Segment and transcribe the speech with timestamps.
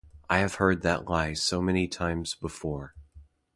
[0.27, 2.95] I have heard that lie so many times before.